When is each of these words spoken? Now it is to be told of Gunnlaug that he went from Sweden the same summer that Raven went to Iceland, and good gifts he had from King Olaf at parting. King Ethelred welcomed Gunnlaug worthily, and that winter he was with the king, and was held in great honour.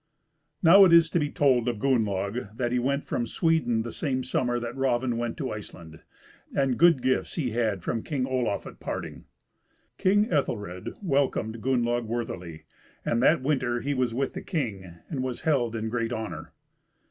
Now 0.63 0.83
it 0.85 0.91
is 0.91 1.11
to 1.11 1.19
be 1.19 1.29
told 1.29 1.67
of 1.67 1.77
Gunnlaug 1.77 2.57
that 2.57 2.71
he 2.71 2.79
went 2.79 3.05
from 3.05 3.27
Sweden 3.27 3.83
the 3.83 3.91
same 3.91 4.23
summer 4.23 4.59
that 4.59 4.75
Raven 4.75 5.15
went 5.15 5.37
to 5.37 5.51
Iceland, 5.51 5.99
and 6.55 6.79
good 6.79 7.03
gifts 7.03 7.35
he 7.35 7.51
had 7.51 7.83
from 7.83 8.01
King 8.01 8.25
Olaf 8.25 8.65
at 8.65 8.79
parting. 8.79 9.25
King 9.99 10.31
Ethelred 10.33 10.95
welcomed 11.03 11.61
Gunnlaug 11.61 12.05
worthily, 12.07 12.63
and 13.05 13.21
that 13.21 13.43
winter 13.43 13.81
he 13.81 13.93
was 13.93 14.11
with 14.11 14.33
the 14.33 14.41
king, 14.41 14.91
and 15.07 15.21
was 15.21 15.41
held 15.41 15.75
in 15.75 15.87
great 15.87 16.11
honour. 16.11 16.51